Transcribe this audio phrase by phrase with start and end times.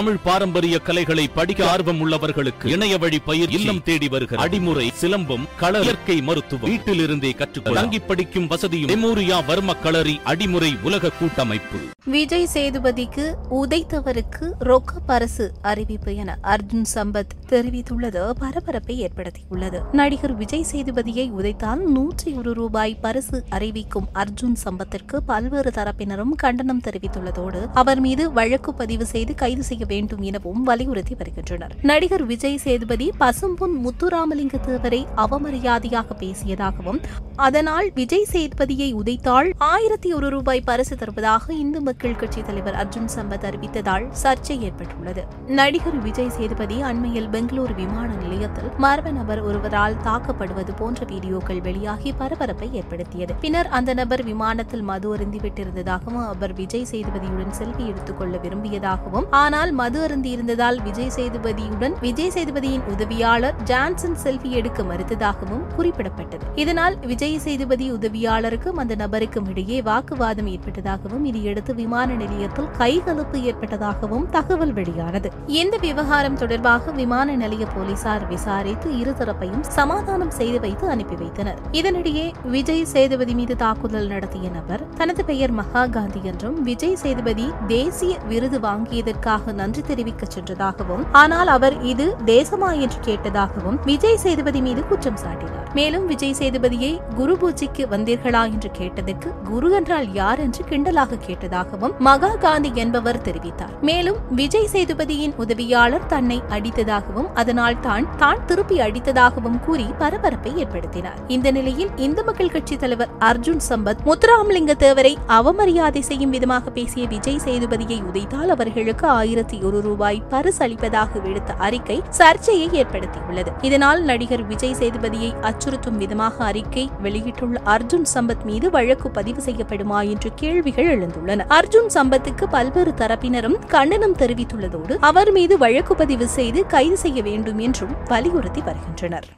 [0.00, 5.80] தமிழ் பாரம்பரிய கலைகளை படிக்க ஆர்வம் உள்ளவர்களுக்கு இணைய வழி பயிர் இல்லம் தேடி வருகிற அடிமுறை சிலம்பம் கள
[5.80, 11.78] இயற்கை மருத்துவம் வீட்டிலிருந்தே கற்றுக்கொள்ள தங்கி படிக்கும் வசதியும் மெமோரியா வர்ம களரி அடிமுறை உலக கூட்டமைப்பு.
[12.04, 18.30] விஜய் சேதுபதிக்கு உதைத்தவருக்கு ரொக்க பரிசு அறிவிப்பு என அர்ஜுன் சம்பத் தெரிவித்துள்ளது.
[18.30, 19.80] பரபரப்பை ஏற்படுத்தியுள்ளது.
[19.92, 27.66] நடிகர் விஜய் சேதுபதியை உதைத்தால் நூற்றி ஒரு ரூபாய் பரிசு அறிவிக்கும் அர்ஜுன் சம்பத்திற்கு பல்வேறு தரப்பினரும் கண்டனம் தெரிவித்துள்ளதோடு
[27.74, 31.74] அவர் மீது வழக்கு பதிவு செய்து கைது செய்ய வேண்டும் எனவும் வலியுறுத்தி வருகின்றனர்.
[31.90, 37.00] நடிகர் விஜய் சேதுபதி பசும்பொன் முத்துராமலிங்க தேவரை அவமரியாதையாக பேசியதாகவும்
[37.46, 43.46] அதனால் விஜய் சேதுபதியை உதைத்தால் ஆயிரத்தி ஒரு ரூபாய் பரிசு தருவதாக இந்து மக்கள் கட்சி தலைவர் அர்ஜுன் சம்பத்
[43.48, 45.22] அறிவித்ததால் சர்ச்சை ஏற்பட்டுள்ளது.
[45.58, 52.68] நடிகர் விஜய் சேதுபதி அண்மையில் பெங்களூரு விமான நிலையத்தில் மர்ம நபர் ஒருவரால் தாக்கப்படுவது போன்ற வீடியோக்கள் வெளியாகி பரபரப்பை
[52.80, 53.34] ஏற்படுத்தியது.
[53.44, 60.30] பின்னர் அந்த நபர் விமானத்தில் மது அருந்திவிட்டிருந்ததாகவும் அவர் விஜய் சேதுபதியுடன் செல்வி எடுத்துக்கொள்ள விரும்பியதாகவும் ஆனால் மது அருந்தி
[60.36, 66.44] இருந்ததால் விஜய் சேதுபதியுடன் விஜய் சேதுபதியின் உதவியாளர் ஜான்சன் செல்ஃபி எடுக்க மறுத்ததாகவும் குறிப்பிடப்பட்டது.
[66.62, 74.74] இதனால் விஜய் சேதுபதி உதவியாளருக்கும் அந்த நபருக்கும் இடையே வாக்குவாதம் ஏற்பட்டதாகவும் இதையடுத்து விமான நிலையத்தில் கைகலப்பு ஏற்பட்டதாகவும் தகவல்
[74.78, 75.28] வெளியானது.
[75.60, 81.58] இந்த விவகாரம் தொடர்பாக விமான நிலைய போலீசார் விசாரித்து இருதரப்பையும் சமாதானம் செய்து வைத்து அனுப்பி வைத்தனர்.
[81.80, 88.12] இதனிடையே விஜய் சேதுபதி மீது தாக்குதல் நடத்திய நபர் தனது பெயர் மகா காந்தி என்றும் விஜய் சேதுபதி தேசிய
[88.30, 95.20] விருது வாங்கியதற்காக நன்றி தெரிவிக்க சென்றதாகவும் ஆனால் அவர் இது தேசமா என்று கேட்டதாகவும் விஜய் சேதுபதி மீது குற்றம்
[95.24, 95.59] சாட்டினார்.
[95.78, 102.30] மேலும் விஜய் சேதுபதியை குரு பூஜைக்கு வந்தீர்களா என்று கேட்டதற்கு குரு என்றால் யார் என்று கிண்டலாக கேட்டதாகவும் மகா
[102.44, 103.74] காந்தி என்பவர் தெரிவித்தார்.
[103.88, 111.20] மேலும் விஜய் சேதுபதியின் உதவியாளர் தன்னை அடித்ததாகவும் அதனால் தான் தான் திருப்பி அடித்ததாகவும் கூறி பரபரப்பை ஏற்படுத்தினார்.
[111.36, 117.40] இந்த நிலையில் இந்து மக்கள் கட்சி தலைவர் அர்ஜுன் சம்பத் முத்துராமலிங்க தேவரை அவமரியாதை செய்யும் விதமாக பேசிய விஜய்
[117.46, 123.50] சேதுபதியை உதைத்தால் அவர்களுக்கு ஆயிரத்தி ஒரு ரூபாய் பரிசு அளிப்பதாக விடுத்த அறிக்கை சர்ச்சையை ஏற்படுத்தியுள்ளது.
[123.62, 130.30] இதனால் நடிகர் விஜய் சேதுபதியை அச்சுறுத்தும் விதமாக அறிக்கை வெளியிட்டுள்ள அர்ஜுன் சம்பத் மீது வழக்கு பதிவு செய்யப்படுமா என்று
[130.34, 131.46] கேள்விகள் எழுந்துள்ளன.
[131.48, 137.94] அர்ஜுன் சம்பத்துக்கு பல்வேறு தரப்பினரும் கண்டனம் தெரிவித்துள்ளதோடு அவர் மீது வழக்கு பதிவு செய்து கைது செய்ய வேண்டும் என்றும்
[138.08, 139.28] வலியுறுத்தி வருகின்றனர்.